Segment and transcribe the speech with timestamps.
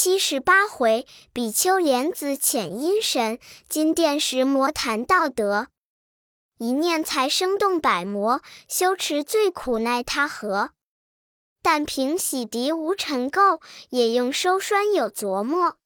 [0.00, 5.66] 七十八回，比丘莲子遣阴神，金殿石魔谈道德。
[6.58, 10.70] 一念才生动百魔，修持最苦奈他何？
[11.64, 15.78] 但凭洗涤无尘垢，也用收栓有琢磨。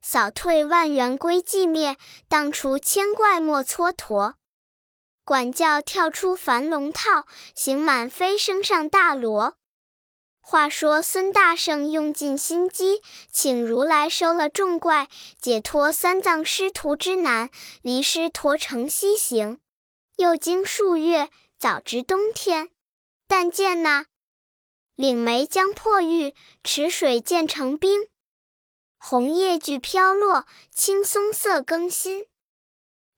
[0.00, 1.96] 扫退万缘归寂灭，
[2.28, 4.34] 荡除千怪莫蹉跎。
[5.24, 7.26] 管教跳出樊笼套，
[7.56, 9.56] 行满飞升上大罗。
[10.46, 13.00] 话说孙大圣用尽心机，
[13.32, 15.08] 请如来收了众怪，
[15.40, 17.48] 解脱三藏师徒之难，
[17.80, 19.58] 离师陀城西行。
[20.16, 22.68] 又经数月，早值冬天。
[23.26, 24.04] 但见那
[24.94, 28.06] 岭梅将破玉，池水渐成冰。
[28.98, 32.26] 红叶俱飘落，青松色更新。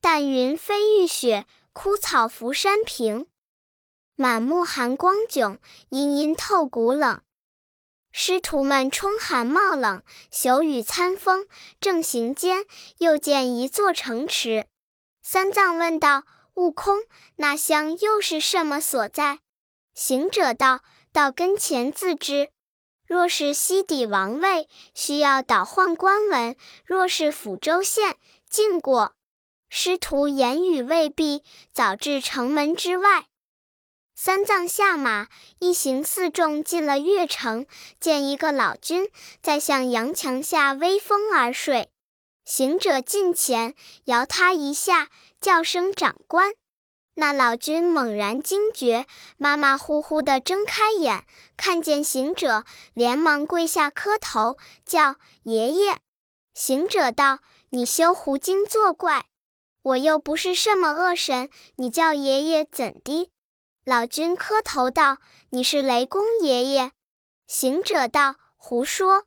[0.00, 3.27] 淡云飞玉雪，枯草浮山平。
[4.19, 5.58] 满目寒光迥，
[5.91, 7.20] 阴阴透骨冷。
[8.19, 11.47] 师徒们冲寒冒冷，宿雨餐风。
[11.79, 12.65] 正行间，
[12.97, 14.64] 又见一座城池。
[15.23, 16.23] 三藏问道
[16.56, 17.00] ：“悟空，
[17.34, 19.41] 那乡又是什么所在？”
[19.95, 20.81] 行者道
[21.12, 22.48] ：“到跟前自知。
[23.06, 26.55] 若是西底王位，需要倒换官文；
[26.86, 28.17] 若是抚州县，
[28.48, 29.12] 经过。”
[29.69, 33.27] 师徒言语未毕，早至城门之外。
[34.19, 35.28] 三藏下马，
[35.59, 37.67] 一行四众进了月城，
[38.00, 39.11] 见一个老君
[39.42, 41.91] 在向阳墙下微风而睡。
[42.42, 43.75] 行者近前
[44.06, 46.55] 摇他一下，叫声长官。
[47.17, 51.25] 那老君猛然惊觉，马马虎虎地睁开眼，
[51.58, 52.64] 看见行者，
[52.95, 55.98] 连忙跪下磕头，叫爷爷。
[56.55, 59.27] 行者道：“你休胡精作怪，
[59.83, 63.30] 我又不是什么恶神，你叫爷爷怎的？”
[63.87, 65.19] 老君磕头道
[65.51, 66.91] ：“你是雷公爷爷。”
[67.47, 69.27] 行者道：“胡说！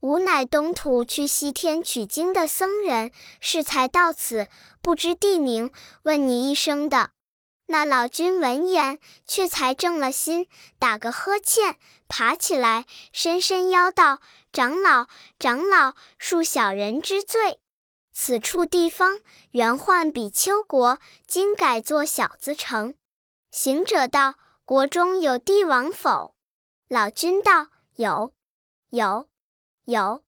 [0.00, 4.48] 吾乃东土去西天取经的僧人，适才到此，
[4.82, 7.12] 不知地名，问你一声的。”
[7.68, 10.48] 那老君闻言，却才正了心，
[10.78, 14.20] 打个呵欠，爬起来，深深腰道
[14.52, 15.06] ：“长老，
[15.38, 17.58] 长老，恕小人之罪。
[18.12, 19.20] 此处地方
[19.52, 22.94] 原唤比丘国，今改作小子城。”
[23.54, 24.34] 行者道
[24.66, 26.34] ：“国中有帝王否？”
[26.90, 28.32] 老君道：“有，
[28.90, 29.28] 有，
[29.84, 30.24] 有。”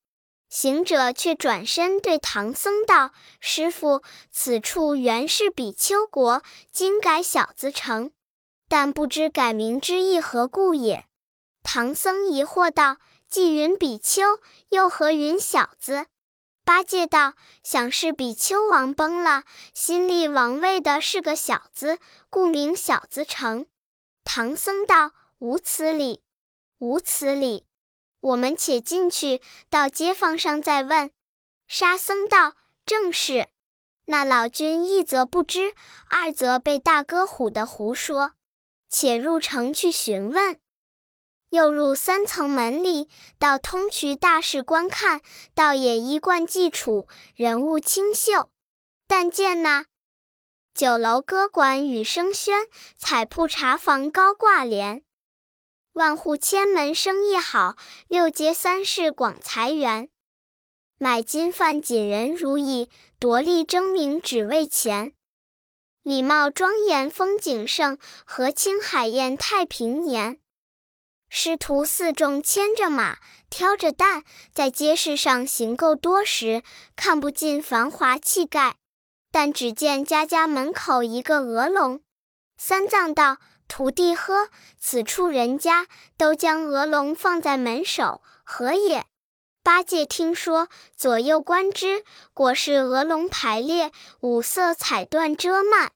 [0.48, 3.10] 行者却转身对唐僧道
[3.40, 8.12] ：“师傅，此处原是比丘国，今改小子城，
[8.68, 11.04] 但不知改名之意何故也？”
[11.64, 12.98] 唐僧疑惑道
[13.28, 14.38] ：“既云比丘，
[14.68, 16.06] 又何云小子？”
[16.66, 23.66] 八戒道：“想是比丘王崩了，新立王位的是个小子，故名小子城。”
[24.24, 26.24] 唐僧道：“无此理，
[26.78, 27.66] 无此理。
[28.18, 29.40] 我们且进去，
[29.70, 31.12] 到街坊上再问。”
[31.68, 33.46] 沙僧道：“正是。”
[34.06, 35.72] 那老君一则不知，
[36.10, 38.32] 二则被大哥唬得胡说，
[38.88, 40.58] 且入城去询问。
[41.56, 43.08] 又入三层门里，
[43.38, 45.22] 到通衢大室观看，
[45.54, 48.50] 倒也衣冠既楚，人物清秀。
[49.06, 49.86] 但见那
[50.74, 52.66] 酒楼歌馆雨声喧，
[52.98, 55.02] 彩铺茶房高挂帘。
[55.94, 60.10] 万户千门生意好，六街三市广财源。
[60.98, 65.14] 买金饭锦人如意，夺利争名只为钱。
[66.02, 67.96] 礼貌庄严风景盛，
[68.26, 70.38] 和清海晏太平年。
[71.28, 73.18] 师徒四众牵着马，
[73.50, 74.22] 挑着担，
[74.52, 76.62] 在街市上行够多时，
[76.94, 78.76] 看不尽繁华气概。
[79.32, 82.00] 但只见家家门口一个鹅笼。
[82.56, 83.36] 三藏道
[83.68, 84.48] ：“徒弟呵，
[84.78, 89.04] 此处人家都将鹅笼放在门首，何也？”
[89.62, 95.90] 八戒听说，左右观之，果是鹅笼排列，五色彩缎遮幔。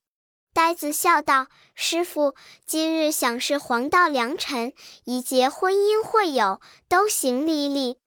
[0.52, 1.46] 呆子笑道
[1.82, 2.34] ：“师傅，
[2.66, 4.74] 今日想是黄道良辰，
[5.04, 6.60] 宜结婚姻会友，
[6.90, 7.98] 都行礼礼。”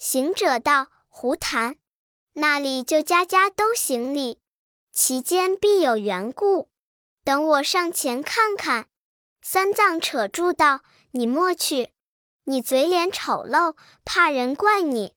[0.00, 1.76] 行者道：“胡谈！
[2.32, 4.40] 那里就家家都行礼，
[4.92, 6.70] 其间必有缘故。
[7.22, 8.86] 等我上前看看。”
[9.42, 10.80] 三藏扯住道
[11.12, 11.90] ：“你莫去，
[12.44, 13.76] 你嘴脸丑陋，
[14.06, 15.12] 怕人怪你。”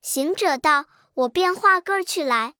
[0.00, 2.54] 行者道：“我便化个去来。”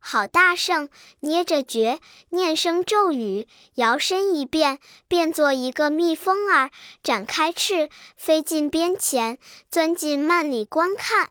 [0.00, 0.88] 好大圣，
[1.20, 2.00] 捏着诀，
[2.30, 6.70] 念声咒语，摇身一变，变作一个蜜蜂儿，
[7.02, 9.38] 展开翅，飞进边前，
[9.70, 11.30] 钻进幔里观看。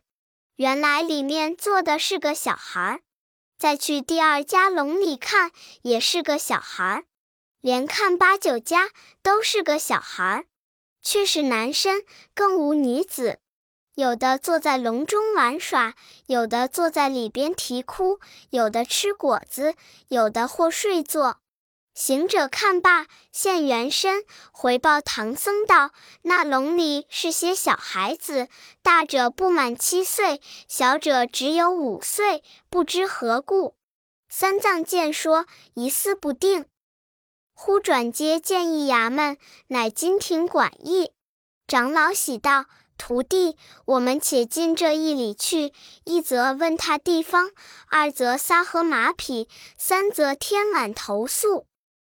[0.58, 3.00] 原来里面坐的是个小孩儿。
[3.58, 7.06] 再去第二家笼里看，也是个小孩儿。
[7.62, 8.90] 连看八九家，
[9.24, 10.46] 都是个小孩儿，
[11.02, 12.04] 却是男身，
[12.36, 13.40] 更无女子。
[13.98, 15.96] 有的坐在笼中玩耍，
[16.28, 18.20] 有的坐在里边啼哭，
[18.52, 19.74] 有的吃果子，
[20.10, 21.40] 有的或睡坐。
[21.96, 28.50] 行者看罢，现原身，回报唐僧道：“那笼里是些小孩子，
[28.84, 33.74] 大者不满七岁，小者只有五岁，不知何故。”
[34.30, 36.66] 三藏见说，疑思不定。
[37.56, 39.40] 忽转接见一衙门，
[39.70, 41.14] 乃金庭管驿。
[41.66, 42.68] 长老喜道
[42.98, 43.56] ：“徒弟，
[43.86, 45.72] 我们且进这一里去。
[46.04, 47.52] 一则问他地方，
[47.90, 49.48] 二则撒河马匹，
[49.78, 51.68] 三则天晚投宿。”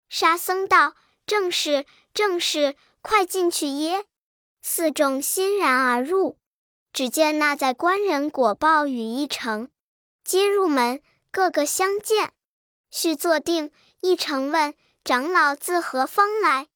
[0.08, 0.94] 沙僧道
[1.26, 4.06] ：“正是，正是，快进去耶！”
[4.62, 6.38] 四众欣然而入。
[6.94, 9.70] 只见那在官人果报与一城，
[10.24, 12.32] 皆入门，个个相见。
[12.90, 14.74] 须坐定，一城问
[15.04, 16.68] 长老自何方来？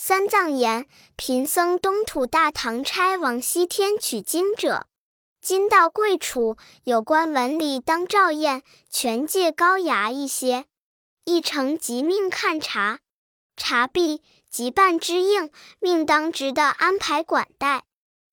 [0.00, 0.86] 三藏言
[1.16, 4.86] ：“贫僧东土大唐差往西天取经者，
[5.40, 10.66] 今到贵处，有关文理当照验，权戒高雅一些。”
[11.26, 13.00] 一成即命看查，
[13.56, 15.50] 查毕即办之应，
[15.80, 17.82] 命当值的安排管待。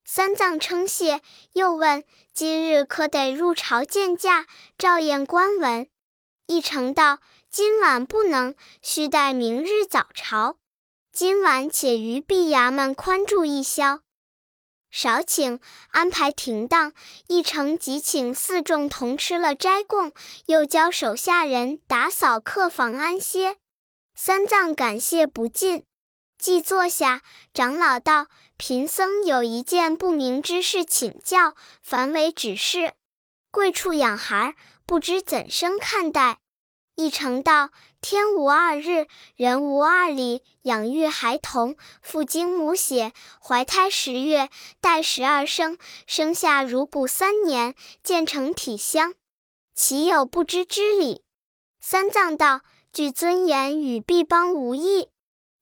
[0.06, 1.21] 三藏称谢，
[1.53, 4.45] 又问今日可得入朝见驾，
[4.77, 5.89] 照验官文。
[6.45, 7.17] 一成道：
[7.50, 8.53] 今晚不能，
[8.83, 10.57] 须待明日早朝。
[11.15, 14.01] 今晚且于毕衙门宽住一宵。
[14.91, 16.91] 少请安排停当，
[17.27, 20.12] 一程即请四众同吃了斋供，
[20.47, 23.56] 又教手下人打扫客房安歇。
[24.13, 25.85] 三藏感谢不尽，
[26.38, 27.21] 即坐下。
[27.53, 28.27] 长老道
[28.59, 32.91] ：“贫僧有一件不明之事请教，凡为指示。
[33.51, 34.53] 贵处养孩，
[34.85, 36.39] 不知怎生看待？”
[36.95, 37.69] 一程道。
[38.01, 40.44] 天无二日，人无二理。
[40.62, 44.50] 养育孩童，父精母血，怀胎十月，
[44.80, 49.13] 待十二生，生下乳哺三年，渐成体香，
[49.74, 51.24] 岂有不知之理？
[51.80, 52.62] 三藏道：
[52.94, 55.09] 据尊严与毕邦无异，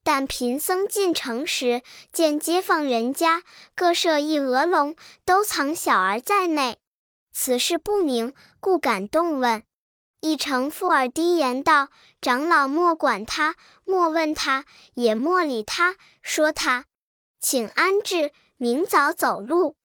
[0.04, 1.82] 但贫僧进城时，
[2.12, 3.44] 见街坊人家
[3.76, 4.96] 各设一鹅笼，
[5.26, 6.78] 都藏小儿在内，
[7.34, 9.64] 此事不明，故感动问。
[10.24, 11.90] 一成附耳低言道
[12.22, 15.98] ：“长老莫管他，莫问他，也莫理他。
[16.22, 16.86] 说他，
[17.42, 19.76] 请安置，明早走路。”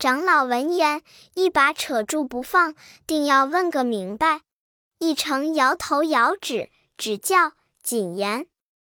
[0.00, 1.02] 长老闻言，
[1.34, 2.74] 一把扯住不放，
[3.06, 4.40] 定要问个明白。
[4.98, 7.52] 一成摇头摇指，只叫
[7.82, 8.46] 谨言。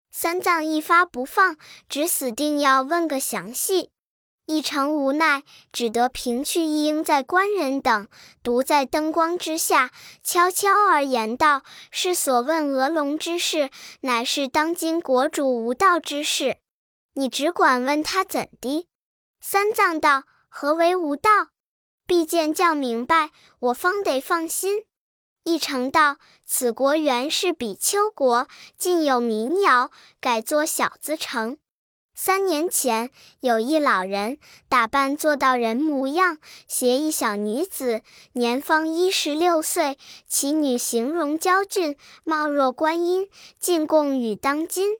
[0.10, 1.58] 三藏一发不放，
[1.88, 3.92] 只死定要问个详细。
[4.48, 8.08] 一成无奈，只得平去一应在官人等，
[8.42, 9.92] 独在灯光之下，
[10.24, 13.70] 悄悄而言道：“是所问鹅龙之事，
[14.02, 16.60] 乃是当今国主无道之事。
[17.16, 18.88] 你只管问他怎的。”
[19.42, 21.50] 三藏道：“何为无道？
[22.06, 24.86] 必见教明白，我方得放心。”
[25.44, 28.48] 一成道：“此国原是比丘国，
[28.78, 29.92] 近有民谣，
[30.22, 31.58] 改作小子城。”
[32.20, 33.12] 三年前，
[33.42, 38.02] 有一老人打扮做道人模样，携一小女子，
[38.34, 40.00] 年方一十六岁。
[40.28, 43.30] 其女形容娇俊，貌若观音，
[43.60, 44.98] 进贡与当今。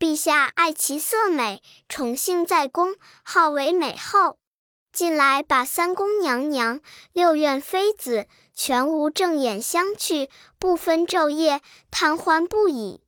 [0.00, 4.36] 陛下爱其色美，宠幸在宫，号为美后。
[4.92, 6.80] 近来把三宫娘娘、
[7.12, 10.28] 六院妃子全无正眼相觑，
[10.58, 11.60] 不分昼夜，
[11.92, 13.00] 贪欢不已。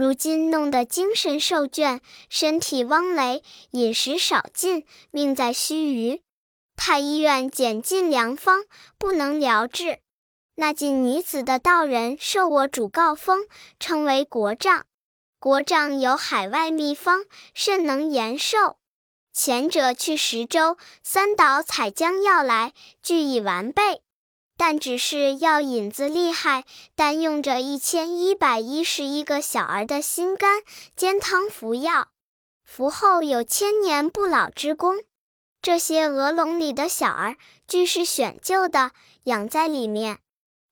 [0.00, 3.42] 如今弄得精神受倦，身体汪羸，
[3.72, 6.22] 饮食少进，命在须臾。
[6.74, 8.64] 太医院减尽良方，
[8.96, 9.98] 不能疗治。
[10.54, 13.40] 那进女子的道人受我主告封，
[13.78, 14.86] 称为国丈。
[15.38, 18.78] 国丈有海外秘方，甚能延寿。
[19.34, 24.00] 前者去十州三岛采浆药来，俱已完备。
[24.60, 30.60] 但只是药引子厉害，但用着一千一百一十一个小儿的心肝
[30.94, 32.08] 煎汤服药，
[32.62, 34.96] 服后有千年不老之功。
[35.62, 38.90] 这些鹅笼里的小儿，俱是选就的，
[39.22, 40.18] 养在里面。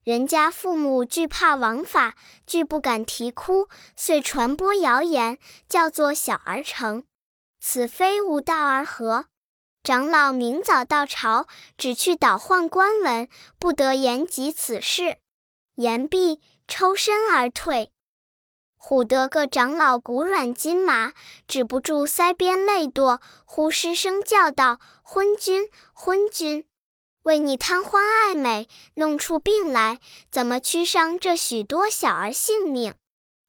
[0.05, 2.15] 人家父母惧怕王法，
[2.47, 7.05] 俱不敢啼哭，遂传播谣言，叫做小儿城。
[7.59, 9.25] 此非无道而合。
[9.89, 11.47] 长老明早到朝，
[11.79, 13.27] 只去倒换官文，
[13.59, 15.17] 不得言及此事。
[15.77, 17.91] 言毕，抽身而退。
[18.79, 21.15] 唬得个长老骨软筋麻，
[21.47, 26.67] 止不住腮边泪堕，忽失声叫道：“昏君，昏君！
[27.23, 32.95] 为你贪欢爱美，弄出病来，怎么屈伤这许多小儿性命？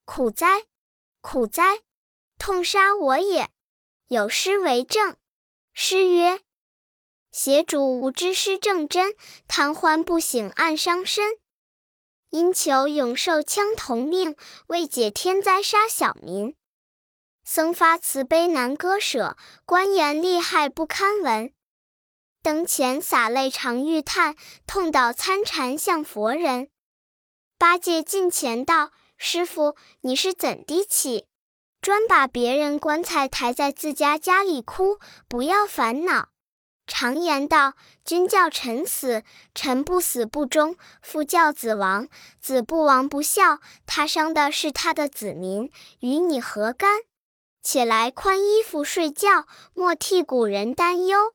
[0.06, 0.62] 苦哉，
[1.20, 1.80] 苦哉！
[2.38, 3.50] 痛杀我也！
[4.08, 5.16] 有诗为证。”
[5.82, 6.42] 诗曰
[7.32, 9.14] ：“邪主无知失正真，
[9.48, 11.38] 贪欢不醒暗伤身。
[12.28, 16.54] 因求永寿枪同命，为解天灾杀小民。
[17.44, 21.50] 僧发慈悲难割舍，官言利害不堪闻。
[22.42, 26.68] 灯前洒泪常欲叹，痛倒参禅向佛人。
[27.56, 31.29] 八戒近前道：“师傅，你是怎地起？
[31.80, 34.98] 专把别人棺材抬在自家家里哭？
[35.28, 36.28] 不要烦恼。
[36.86, 39.22] 常言道：君叫臣死，
[39.54, 42.08] 臣不死不忠；父叫子亡，
[42.40, 43.60] 子不亡不孝。
[43.86, 45.70] 他伤的是他的子民，
[46.00, 47.00] 与你何干？
[47.62, 51.32] 起来宽衣服睡觉，莫替古人担忧。”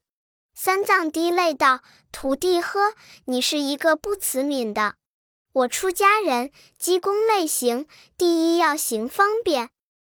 [0.53, 2.93] 三藏滴泪道：“徒弟呵，
[3.25, 4.95] 你是一个不慈悯的。”
[5.53, 7.87] 我出家人，积功累行，
[8.17, 9.69] 第一要行方便。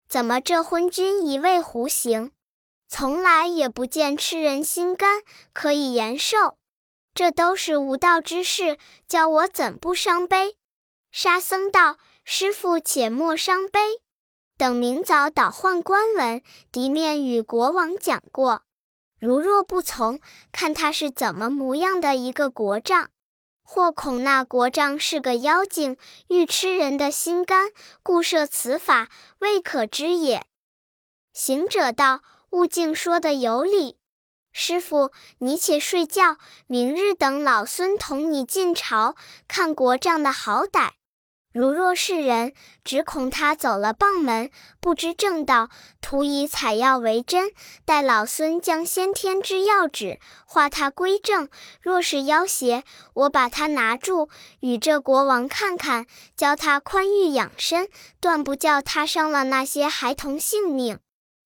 [0.09, 2.33] 怎么这昏君一味胡行？
[2.88, 5.21] 从来也不见吃人心肝，
[5.53, 6.57] 可以延寿。
[7.12, 10.57] 这都是无道之事，叫我怎不伤悲？
[11.11, 13.81] 沙僧道：“师傅且莫伤悲，
[14.57, 18.62] 等明早倒换官文，敌面与国王讲过。
[19.21, 20.21] 如若不从，
[20.53, 23.11] 看他是怎么模样的一个国丈。”
[23.70, 25.98] 或恐那国丈是个妖精，
[26.28, 27.68] 欲吃人的心肝，
[28.02, 29.10] 故设此法，
[29.40, 30.46] 未可知也。
[31.34, 33.98] 行者道：“悟净说的有理，
[34.52, 39.14] 师傅你且睡觉，明日等老孙同你进朝，
[39.46, 40.92] 看国丈的好歹。”
[41.55, 42.52] 如若是人，
[42.85, 44.50] 只恐他走了傍门，
[44.81, 47.50] 不知正道，徒以采药为真。
[47.87, 51.49] 待老孙将先天之药指化他归正。
[51.81, 54.28] 若是妖邪，我把他拿住，
[54.61, 57.88] 与这国王看看，教他宽裕养身，
[58.21, 61.00] 断不叫他伤了那些孩童性命。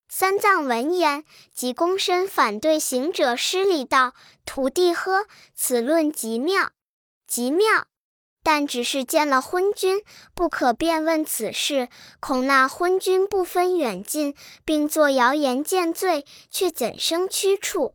[0.08, 4.12] 三藏闻言，即躬身反对行者施礼道
[4.44, 6.72] ：“徒弟呵，此论极妙，
[7.26, 7.86] 极妙。”
[8.44, 10.02] 但只是见了昏君，
[10.34, 14.34] 不可便问此事，恐那昏君不分远近，
[14.64, 17.94] 并作谣言见罪，却怎生屈处？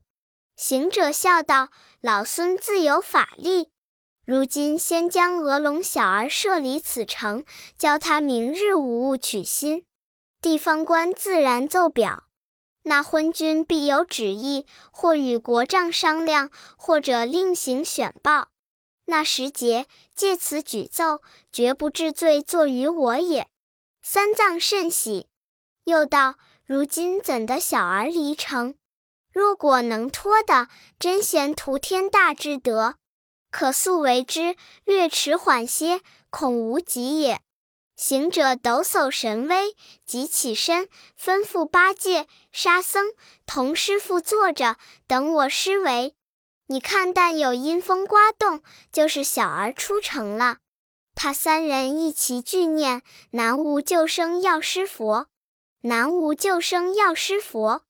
[0.55, 1.69] 行者笑道
[2.01, 3.69] ：“老孙自有法力。
[4.25, 7.45] 如今先将鹅龙小儿设离此城，
[7.77, 9.85] 教他明日无误取心。
[10.41, 12.23] 地方官自然奏表，
[12.83, 18.47] 那昏君必有旨意，或与国丈商量，或者另行选报。”
[19.09, 21.21] 那时节，借此举奏，
[21.51, 23.47] 绝不治罪作于我也。
[24.01, 25.27] 三藏甚喜，
[25.85, 26.35] 又道：
[26.65, 28.75] 如今怎的小儿离城？
[29.31, 30.67] 若果能脱的，
[30.99, 32.95] 真贤图天大之德，
[33.49, 34.57] 可速为之。
[34.83, 37.39] 略迟缓些，恐无及也。
[37.95, 39.73] 行者抖擞神威，
[40.05, 43.13] 即起身，吩咐八戒、沙僧
[43.45, 44.75] 同师傅坐着，
[45.07, 46.13] 等我施为。
[46.69, 50.57] 你看，但有阴风刮动，就是小儿出城了。
[51.15, 55.27] 他三人一齐俱念：南无救生药师佛，
[55.81, 57.86] 南无救生药师佛。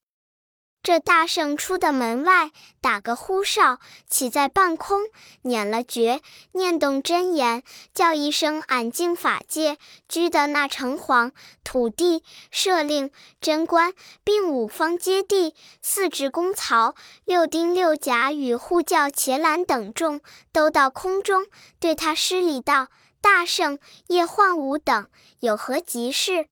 [0.87, 5.01] 这大圣出的门外，打个呼哨，起在半空，
[5.41, 6.21] 捻了诀，
[6.53, 7.61] 念动真言，
[7.93, 9.77] 叫一声俺净法界，
[10.07, 11.33] 居的那城隍、
[11.65, 20.21] 土地、舍令、贞观，并五方揭谛、四职公曹、六丁六甲与护教伽蓝等众，
[20.53, 21.47] 都到空中，
[21.81, 22.87] 对他施礼道
[23.19, 23.77] ：“大圣
[24.07, 25.09] 叶幻吾等
[25.41, 26.47] 有何急事？”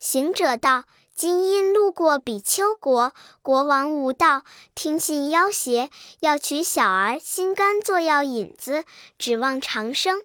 [0.00, 0.84] 行者道。
[1.14, 4.42] 今因路过比丘国，国王无道，
[4.74, 8.84] 听信要挟，要取小儿心肝做药引子，
[9.16, 10.22] 指望长生。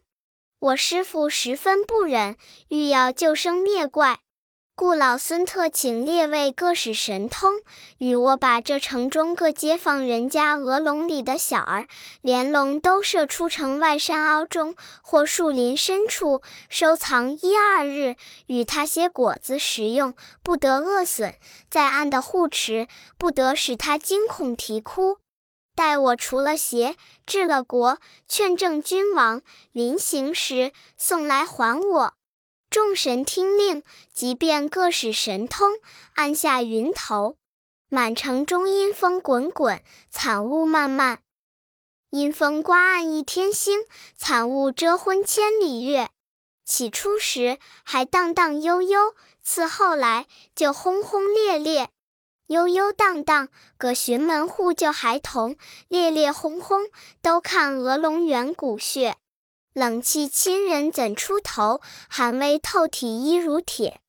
[0.60, 2.38] 我师父十分不忍，
[2.70, 4.20] 欲要救生灭怪。
[4.80, 7.52] 故老孙特请列位各使神通，
[7.98, 11.86] 与我把这城中各街坊人家鹅笼里的小儿，
[12.22, 18.16] 连笼都射出城外山凹中或树林深处，收藏一二日，
[18.48, 21.34] 与他些果子食用，不得饿损；
[21.70, 25.18] 在岸的护持，不得使他惊恐啼哭。
[25.76, 26.96] 待我除了邪，
[27.26, 27.98] 治了国，
[28.30, 29.42] 劝正君王，
[29.74, 32.14] 临行时送来还我。
[32.70, 33.82] 众神听令，
[34.14, 35.80] 即便各使神通，
[36.14, 37.36] 按下云头，
[37.90, 41.20] 满城中阴风滚滚，惨雾漫漫。
[42.12, 43.80] 阴风刮暗一天星，
[44.16, 46.10] 惨雾遮昏千里月。
[46.64, 51.90] 起初时还荡荡悠悠，次后来就轰轰烈烈。
[52.46, 53.50] 悠悠荡荡，
[53.80, 55.56] 各寻门户救孩童；
[55.88, 56.88] 烈烈轰轰，
[57.24, 59.18] 都看鹅龙远古穴。
[59.74, 61.80] 冷气亲人怎出头？
[62.10, 64.02] 寒微透体衣如铁。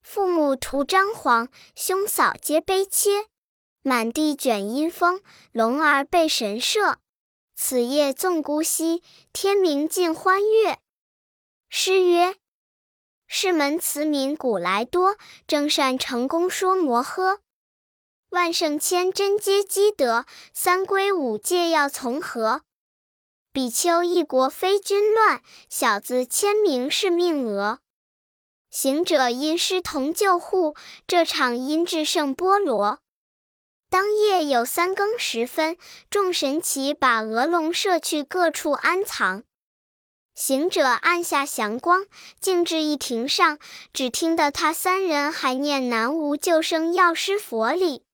[0.00, 3.26] 父母徒张皇，兄嫂皆悲切。
[3.82, 5.20] 满地卷阴风，
[5.52, 6.98] 龙儿被神射。
[7.54, 10.78] 此夜纵孤息，天明尽欢悦。
[11.68, 12.36] 诗曰：
[13.26, 17.40] 世门慈民古来多，正善成功说摩诃。
[18.30, 22.62] 万圣千真皆积德，三规五戒要从何？
[23.58, 27.80] 比丘一国非君乱，小子签名是命额。
[28.70, 30.76] 行者因师同救护，
[31.08, 33.00] 这场因至圣波罗。
[33.90, 35.76] 当夜有三更时分，
[36.08, 39.42] 众神齐把鹅龙射去各处安藏。
[40.36, 42.06] 行者按下祥光，
[42.38, 43.58] 径至一亭上，
[43.92, 48.04] 只听得他三人还念南无救生药师佛礼。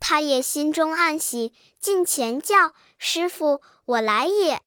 [0.00, 4.60] 他也心中暗喜，近前叫师傅：“我来也。”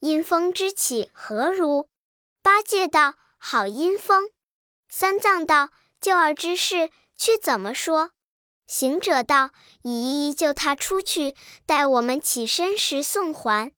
[0.00, 1.86] 阴风之起何如？
[2.42, 4.30] 八戒道：“好阴风。”
[4.88, 5.68] 三藏道
[6.00, 8.12] ：“救儿之事，却怎么说？”
[8.66, 9.50] 行者道
[9.82, 13.72] ：“一一救他出去，待我们起身时送还。”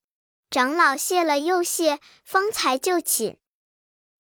[0.49, 3.39] 长老谢了又谢，方才就寝。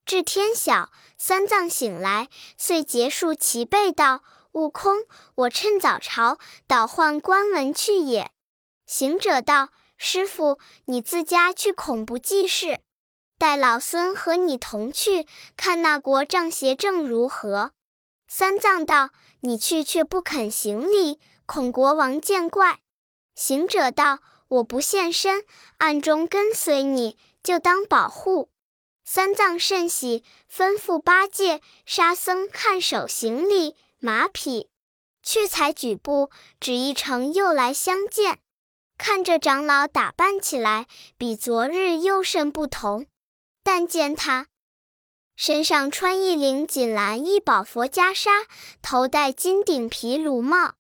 [0.04, 2.28] 至天晓，三藏醒来，
[2.59, 5.04] 遂结束其背道：“悟空，
[5.37, 8.32] 我趁早朝倒换官文去也。”
[8.87, 9.68] 行者道
[10.04, 12.80] ：“师傅，你自家去，恐不济事。”
[13.38, 17.71] 待老孙和你同去，看那国丈邪正如何？
[18.26, 19.11] 三藏道
[19.42, 22.80] ：“你去却不肯行礼，恐国王见怪。”
[23.37, 24.18] 行者道
[24.49, 25.44] ：“我不现身，
[25.78, 28.50] 暗中跟随你，就当保护。”
[29.06, 34.68] 三藏甚喜，吩咐八戒、沙僧看守行李、马匹，
[35.23, 38.40] 却才举步，只一程又来相见。
[39.04, 40.87] 看着长老打扮起来，
[41.18, 43.06] 比昨日又甚不同。
[43.64, 44.47] 但见他
[45.35, 48.30] 身上穿一领锦蓝一宝佛袈裟，
[48.80, 50.75] 头戴金顶皮卢帽，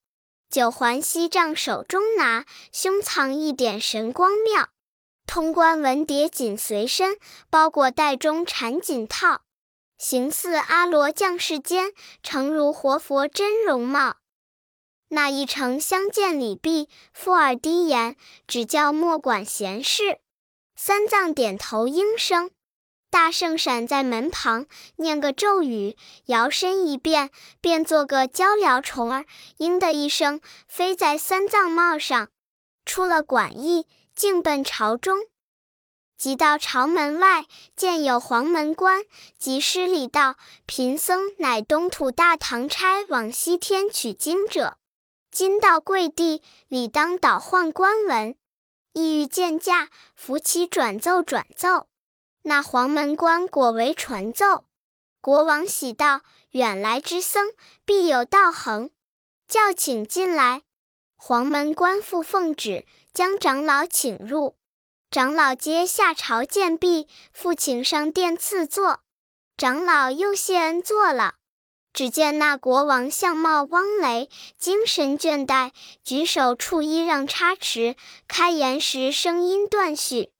[0.48, 4.68] 九环锡杖手中拿，胸藏一点神光妙。
[5.26, 7.16] 通关文牒紧随身，
[7.50, 9.40] 包裹袋中缠锦套，
[9.98, 14.18] 形似阿罗降世间，诚如活佛真容貌。
[15.14, 20.20] 那一程相见礼毕，附耳低言，只叫莫管闲事。
[20.74, 22.50] 三藏点头应声。
[23.10, 24.64] 大圣闪在门旁，
[24.96, 25.98] 念个咒语，
[26.28, 29.26] 摇身一变，变做个鹪鹩虫儿，
[29.58, 32.30] 嘤的一声飞在三藏帽上，
[32.86, 35.18] 出了馆驿，径奔朝中。
[36.16, 37.44] 即到朝门外，
[37.76, 39.02] 见有黄门官，
[39.38, 44.78] 即施礼道：“贫僧乃东土大唐差往西天取经者，
[45.32, 48.36] 今到贵地，理当倒换官文，
[48.92, 51.88] 意欲见驾，扶起转奏转奏。”
[52.44, 54.66] 那黄门官果为传奏，
[55.22, 56.20] 国王喜道
[56.52, 57.52] ：“远来之僧
[57.86, 58.90] 必有道行，
[59.48, 60.62] 叫请进来。”
[61.16, 64.56] 黄门官复奉旨，将长老请入。
[65.10, 69.00] 长老接下朝见毕，复请上殿赐座。
[69.56, 71.36] 长老又谢恩坐了。
[71.92, 80.30] 只见那国王相貌汪雷，精神倦怠，举手触揖让差池，开言时声音断续。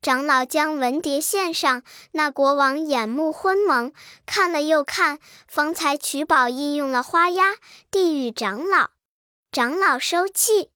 [0.00, 3.92] 长老将文牒献上，那国王眼目昏蒙，
[4.26, 5.18] 看了又看，
[5.48, 7.56] 方才取宝印用了花押，
[7.90, 8.90] 递与长老。
[9.50, 10.70] 长老收气。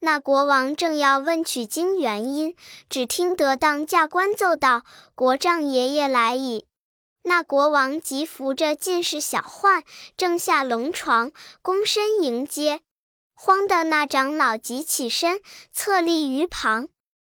[0.00, 2.54] 那国王正要问取经原因，
[2.88, 4.84] 只听得当驾官奏道
[5.16, 6.66] ：“国丈爷爷来矣。”
[7.28, 9.84] 那国王即扶着进士小宦，
[10.16, 11.30] 正下龙床，
[11.62, 12.80] 躬身迎接。
[13.34, 16.88] 慌的那长老急起身，侧立于旁。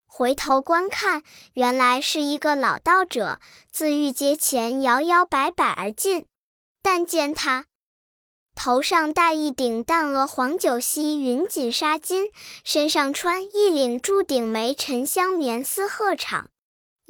[0.07, 1.23] 回头观看，
[1.53, 6.25] 原来是一个老道者，自御阶前摇摇摆摆而进。
[6.81, 7.65] 但见他
[8.55, 12.31] 头上戴一顶淡鹅黄九溪云锦纱巾，
[12.63, 16.45] 身上穿一领柱顶梅沉香棉丝鹤氅，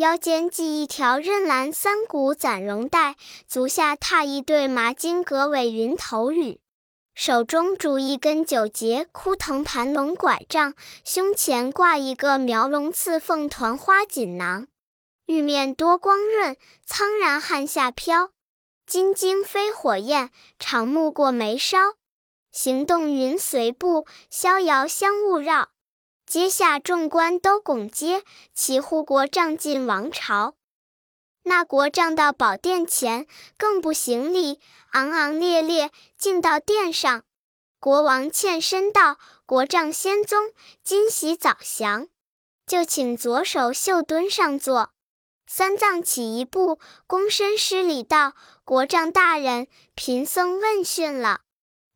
[0.02, 6.60] 腰间系一条刃蓝三股攒绒带，足下踏一对麻金革尾云头羽。
[7.14, 10.74] 手中拄一根九节枯藤盘龙拐杖，
[11.06, 14.66] 胸前挂一个描龙刺凤团花锦囊，
[15.28, 18.32] 玉面多光润，苍然汉下飘。
[18.88, 21.78] 金睛飞火焰，长目过眉梢，
[22.52, 25.70] 行动云随步，逍遥香雾绕。
[26.32, 30.56] 阶下众官都拱阶，齐呼国丈进王朝。
[31.44, 37.26] 那国丈到宝殿前，更不行礼，昂昂烈烈进到殿上。
[37.82, 42.08] 国王欠身道：“国丈仙宗，今喜早降，
[42.66, 44.92] 就请左手袖墩上座。”
[45.46, 51.42] 三藏起一步，躬身施礼道：“国丈大人，贫僧问讯了。”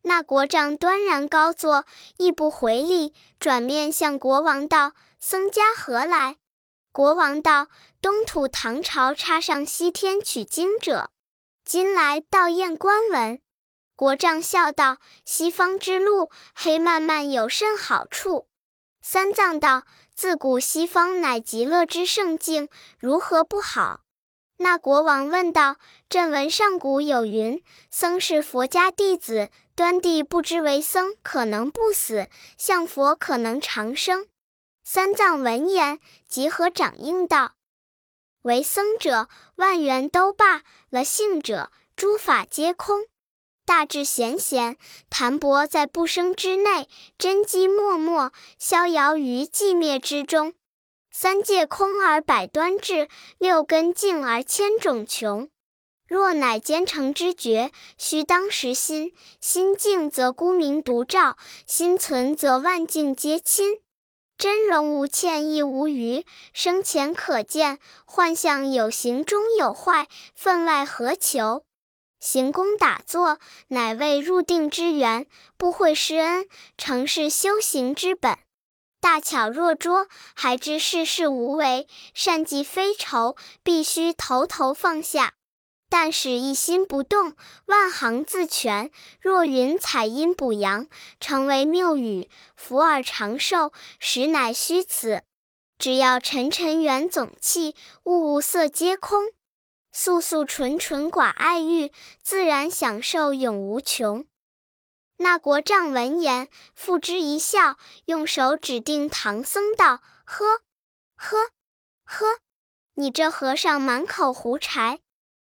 [0.06, 1.84] 那国丈端然高坐，
[2.16, 6.36] 亦不回礼，转面向国王道：“僧家何来？”
[6.92, 7.66] 国王道
[8.00, 11.10] ：“东土唐朝插上西天取经者，
[11.64, 13.40] 今来到宴观闻。”
[13.96, 18.46] 国丈笑道：“西方之路，黑漫漫有甚好处？”
[19.02, 19.82] 三藏道
[20.14, 22.68] ：“自古西方乃极乐之圣境，
[23.00, 24.02] 如何不好？”
[24.58, 25.76] 那国王问道
[26.08, 34.26] ：“朕闻上古有云，僧是佛家弟子，端地不知为僧可能不死，向佛可能长生。”
[34.82, 37.52] 三藏闻言，即合掌应道
[38.42, 43.06] ：“为僧者，万缘都罢了；性者，诸法皆空。
[43.66, 44.78] 大智贤贤，
[45.10, 46.86] 谈博在不生之内；
[47.18, 50.54] 真机默默，逍遥于寂灭之中。”
[51.18, 55.48] 三界空而百端至，六根净而千种穷。
[56.06, 59.14] 若乃奸诚之觉，须当时心。
[59.40, 63.78] 心静则孤明独照，心存则万境皆亲。
[64.36, 71.64] 真容无欠亦无余，生前可见，幻象有形中有坏，分外何求？
[72.20, 75.26] 行功打坐，乃为入定之源，
[75.56, 78.36] 不会施恩，诚是修行之本。
[79.06, 85.34] 大巧若拙，还知世事无为；善计非愁，必须头头放下。
[85.88, 88.90] 但使一心不动，万行自全。
[89.20, 90.88] 若云彩阴补阳，
[91.20, 95.22] 成为谬语；福尔长寿，实乃虚词。
[95.78, 99.26] 只要沉沉缘总气，物物色皆空，
[99.92, 101.92] 素素纯纯寡爱欲，
[102.24, 104.26] 自然享受永无穷。
[105.18, 110.44] 那国丈闻言，付之一笑，用手指定唐僧道：“呵，
[111.16, 111.36] 呵，
[112.04, 112.26] 呵，
[112.94, 115.00] 你这和尚满口胡柴！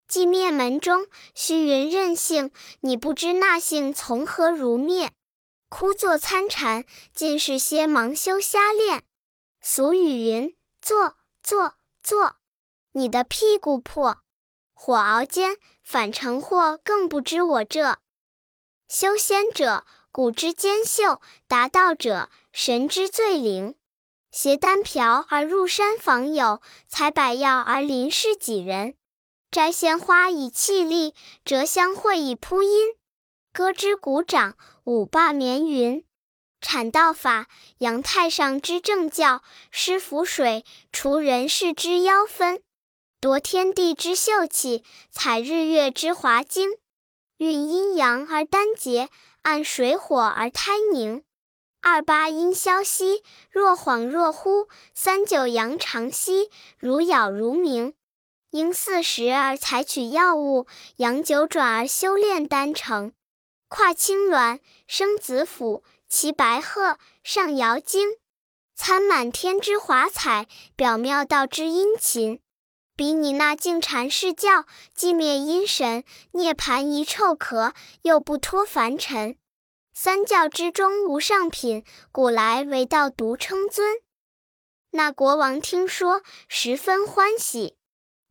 [0.10, 1.06] 寂灭门中，
[1.36, 2.52] 虚云任性，
[2.82, 5.12] 你不知那性从何如灭？
[5.70, 9.04] 枯坐参禅，尽是些盲修瞎练。
[9.62, 12.38] 俗语云：坐，坐，坐，
[12.94, 14.18] 你的屁股破，
[14.74, 18.00] 火熬煎，反成祸，更不知我这。”
[18.92, 23.76] 修仙者，骨之坚秀；达道者，神之最灵。
[24.32, 28.96] 携丹瓢而入山访友，采百药而临事己人。
[29.52, 31.14] 摘鲜花以气力，
[31.46, 32.96] 折香蕙以铺阴。
[33.54, 36.04] 歌之鼓掌，舞罢眠云。
[36.60, 37.48] 阐道法，
[37.78, 42.62] 扬太上之正教；施符水，除人世之妖氛。
[43.22, 46.72] 夺天地之秀气，采日月之华精。
[47.40, 49.08] 运阴阳而丹结，
[49.44, 51.24] 按水火而胎凝。
[51.82, 57.94] 二八阴消息，若恍若惚；三九阳长息，如杳如明。
[58.50, 63.14] 应四时而采取药物，阳九转而修炼丹成。
[63.70, 68.18] 跨青鸾，生子府，骑白鹤，上瑶京。
[68.76, 72.42] 参满天之华彩，表妙道之殷勤。
[73.00, 79.38] 比你那净禅释教，寂灭阴神，涅盘一臭壳，又不脱凡尘。
[79.94, 84.00] 三教之中无上品，古来唯道独称尊。
[84.92, 87.78] 那国王听说，十分欢喜，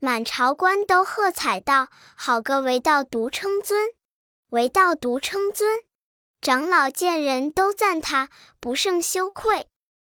[0.01, 3.89] 满朝官都喝彩道：“好个唯道独称尊！
[4.51, 5.81] 唯道独称尊！”
[6.43, 8.29] 长老见人都赞他，
[8.61, 9.67] 不胜羞愧。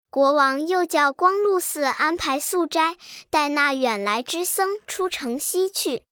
[0.09, 2.95] 国王又叫光禄寺安排素斋，
[3.29, 6.03] 待那远来之僧出城西去。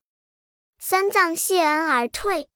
[0.77, 2.49] 三藏谢恩而退，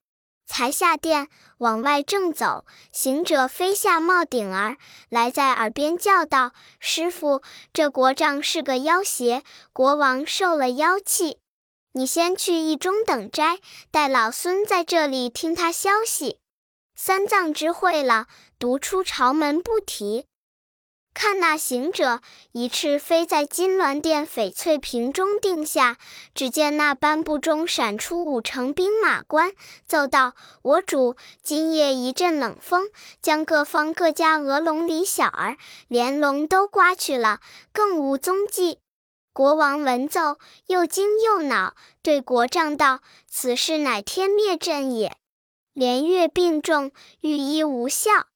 [0.46, 11.40] 才下殿往外正走，行者飞下帽顶儿，来在耳边叫道：“师傅，这国丈是个妖邪，国王受了妖气，
[11.94, 16.40] 你先去驿中等斋，待老孙在这里听他消息。”
[16.96, 18.28] 三藏知会了，
[18.60, 20.26] 独出朝门不提。
[21.22, 22.22] 看那行者
[22.54, 25.98] 一翅飞在金銮殿翡翠屏中定下，
[26.34, 29.52] 只见那颁布中闪出五城兵马官，
[29.86, 32.90] 奏道：“我主今夜一阵冷风，
[33.22, 35.58] 将各方各家鹅笼里小儿
[35.90, 37.42] 连笼都刮去了，
[37.74, 38.80] 更无踪迹。”
[39.34, 45.18] 国王闻奏，又惊又恼，对国丈道：“此事乃天灭阵也，
[45.74, 48.28] 连月病重，御医无效。”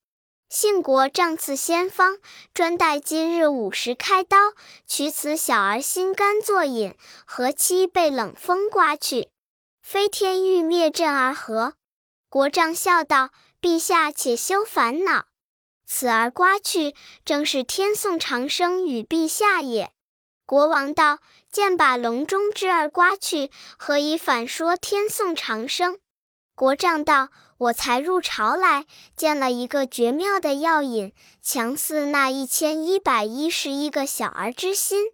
[0.55, 2.19] 信国仗赐仙方，
[2.53, 4.37] 专待今日午时开刀，
[4.85, 9.29] 取此小儿心肝作饮，何期被冷风刮去？
[9.81, 11.73] 非天欲灭阵而何？
[12.29, 15.25] 国丈笑道：“陛下且休烦恼，
[15.87, 16.93] 此儿刮去，
[17.25, 19.91] 正是天送长生与陛下也。”
[20.45, 21.17] 国王道
[21.51, 25.97] ：“见把笼中之儿刮去，何以反说天送长生？”
[26.53, 27.29] 国丈道
[27.63, 35.11] ：“我才入朝来，见了一个绝妙的药引，强似那一千一百一十一个小儿之心。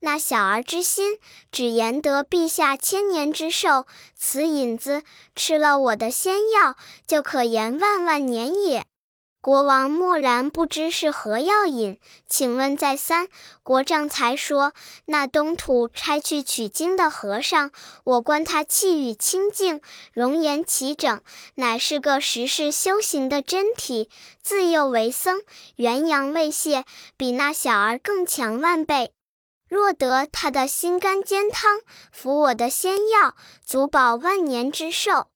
[0.00, 1.18] 那小儿之心，
[1.50, 3.86] 只言得陛下千年之寿。
[4.16, 5.02] 此引子
[5.36, 6.76] 吃了我的仙药，
[7.06, 8.86] 就可延万万年也。
[9.42, 13.26] 国王默然不知是何药引，请问再三，
[13.64, 14.72] 国丈才说：
[15.06, 17.72] 那东土差去取经的和尚，
[18.04, 19.80] 我观他气宇清净，
[20.12, 21.20] 容颜齐整，
[21.56, 24.08] 乃是个实事修行的真体。
[24.40, 25.42] 自幼为僧，
[25.74, 26.84] 元阳未泄，
[27.16, 29.12] 比那小儿更强万倍。
[29.68, 31.80] 若得他的心肝煎汤，
[32.12, 33.34] 服我的仙药，
[33.66, 35.31] 足保万年之寿。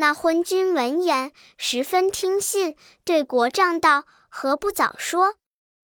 [0.00, 5.34] 那昏君闻言，十分听信，对国丈道：“何不早说？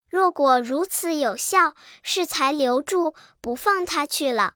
[0.09, 4.55] 若果如此有效，适才留住，不放他去了。”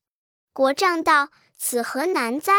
[0.54, 2.54] 国丈道：“此何难哉？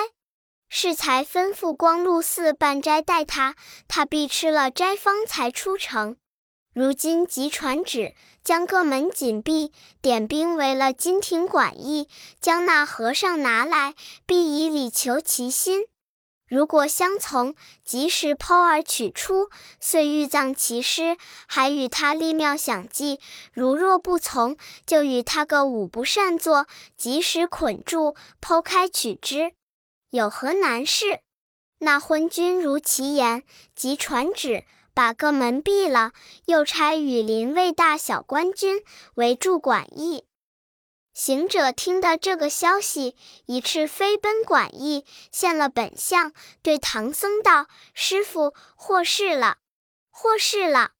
[0.70, 3.56] 适才吩咐光禄寺办斋待他，
[3.88, 6.18] 他必吃了斋方才出城。
[6.76, 12.08] 如今即传旨，将各门紧闭，点兵围了金庭馆驿，
[12.40, 13.96] 将那和尚拿来，
[14.28, 15.86] 必以礼求其心。”
[16.52, 21.16] 如果相从，及时剖而取出，遂欲葬其尸，
[21.48, 23.22] 还与他立庙享祭；
[23.54, 29.54] 如若不从，就与他个五不善作，及时捆住，剖开取之，
[30.10, 31.22] 有何难事？
[31.80, 36.12] 那昏君如其言，即传旨，把各门闭了，
[36.48, 38.84] 又差羽林卫大小官军
[39.16, 40.26] 围住馆驿。
[41.24, 49.58] 行者听得这个消息，一翅飞奔馆驿，现了本相，对唐僧道：“师傅，祸事了，
[50.10, 50.94] 祸事了！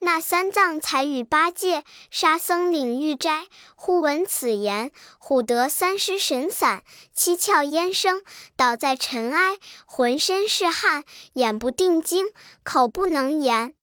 [0.00, 6.82] 那三藏才与八戒、沙僧领玉斋，忽闻此言，唬得三尸神散，
[7.14, 8.24] 七窍烟生，
[8.56, 9.56] 倒在尘埃，
[9.86, 11.04] 浑身是汗，
[11.34, 12.26] 眼不定睛，
[12.64, 13.76] 口不能言。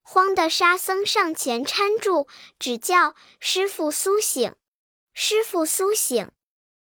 [0.00, 2.28] 慌得沙僧上前搀住，
[2.58, 4.54] 只叫师傅苏醒。”
[5.16, 6.32] 师傅苏醒，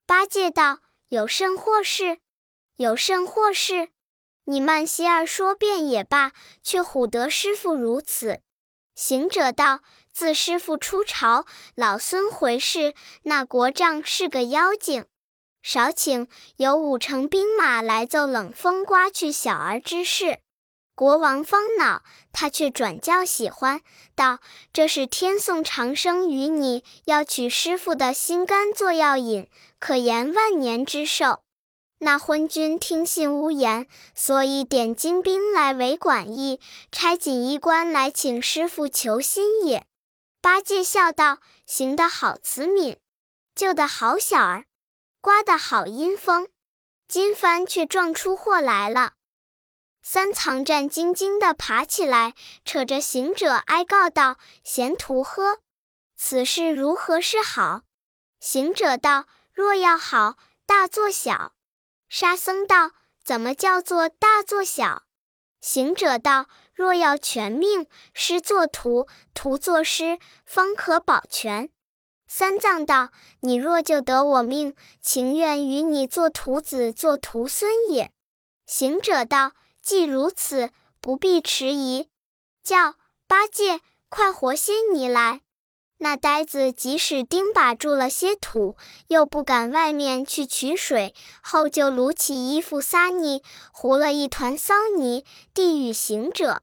[0.05, 2.19] 八戒道：“有甚祸事？
[2.77, 3.89] 有甚祸事？
[4.45, 6.31] 你慢些儿说便也罢，
[6.63, 8.39] 却唬得师傅如此。”
[8.95, 9.81] 行者道
[10.13, 15.05] ：“自师傅出朝，老孙回视，那国丈是个妖精。
[15.61, 20.39] 少请有五成兵马来奏冷风刮去小儿之事。”
[21.01, 23.81] 国王方恼，他却转教喜欢，
[24.13, 24.37] 道
[24.71, 31.41] ：“这是天送长生于你，要取师傅的心肝做药引，可延万年之寿。”
[31.97, 36.59] 那昏君听信无言，所以点精兵来围馆驿，
[36.91, 39.87] 差锦衣官来请师傅求心也。
[40.39, 42.97] 八戒笑道：“行得好，慈悯；
[43.55, 44.65] 救得好，小儿；
[45.19, 46.47] 刮得好，阴风。
[47.07, 49.13] 今番却撞出祸来了。”
[50.03, 52.33] 三藏战兢兢地爬起来，
[52.65, 55.59] 扯着行者哀告道：“贤徒呵，
[56.17, 57.83] 此事如何是好？”
[58.41, 61.53] 行者道：“若要好，大作小。”
[62.09, 62.91] 沙僧道
[63.23, 65.03] ：“怎么叫做大作小？”
[65.61, 67.85] 行者道：“若要全命，
[68.15, 71.69] 师作徒，徒作师，方可保全。”
[72.27, 73.11] 三藏道
[73.41, 78.11] ：“你若救得我命，情愿与你做徒子，做徒孙也。”
[78.65, 79.53] 行者道。
[79.91, 80.69] 既如此，
[81.01, 82.07] 不必迟疑，
[82.63, 82.95] 叫
[83.27, 85.41] 八戒快活些泥来。
[85.97, 88.77] 那呆子即使钉把住了些土，
[89.09, 96.61] 又不敢外面去取水，后就撸起衣服撒泥，糊了一团骚泥，递与行者。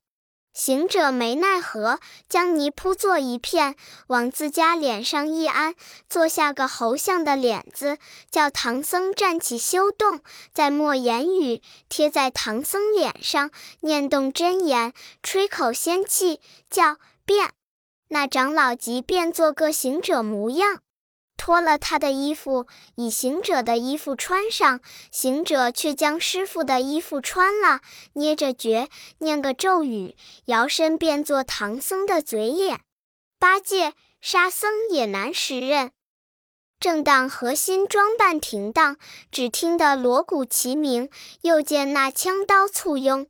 [0.58, 3.76] 行者没奈何，将泥铺作一片，
[4.08, 5.76] 往自家脸上一安，
[6.10, 7.96] 做下个猴像的脸子，
[8.28, 10.20] 叫唐僧站起修动，
[10.52, 14.92] 再默言语，贴在唐僧脸上，念动真言，
[15.22, 17.50] 吹口仙气，叫变。
[18.08, 20.80] 那长老即变做个行者模样。
[21.38, 27.80] 脱了他的衣服，以行者的衣服穿上，行者却将师傅的衣服穿了，
[28.14, 28.88] 捏着诀，
[29.20, 30.14] 念个咒语，
[30.46, 32.80] 摇身变作唐僧的嘴脸。
[33.38, 35.92] 八戒、沙僧也难识认。
[36.80, 38.98] 正当核心装扮停当，
[39.30, 41.08] 只听得锣鼓齐鸣，
[41.42, 43.26] 又见那枪刀簇拥，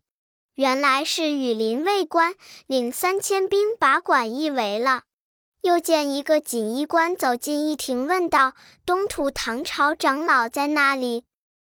[0.54, 2.34] 原来是羽林卫官
[2.66, 5.04] 领三千兵把馆驿围了。
[5.62, 8.54] 又见一个锦衣官走进一亭，问道
[8.86, 11.24] ：“东土唐朝长老在那里？”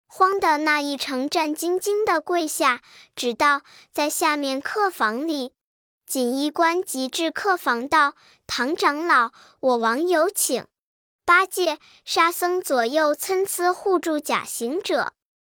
[0.06, 2.80] 慌的那一程战兢兢地跪下，
[3.16, 5.52] 指道：“在下面客房里。”
[6.06, 8.14] 锦衣官即至客房，道
[8.46, 10.66] ：“唐长老，我王有请。”
[11.26, 15.12] 八戒、沙僧左右参差护住假行者。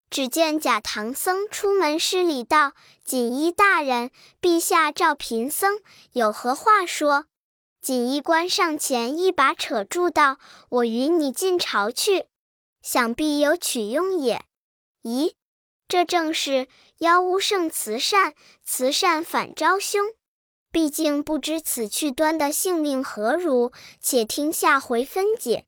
[0.09, 2.73] 只见假唐僧出门施礼道
[3.05, 4.09] ：“锦衣大人，
[4.41, 5.79] 陛下召贫僧，
[6.13, 7.25] 有何话说？”
[7.89, 10.37] 锦衣官上前一把扯住道
[10.69, 12.27] ：“我与你进朝去，
[12.83, 14.43] 想必有取用也。”
[15.01, 15.33] 咦，
[15.87, 16.67] 这正是
[16.99, 20.05] 妖巫胜慈善，慈善反招凶。
[20.71, 25.65] 毕竟不知此去端的性命何如，且听下回分解。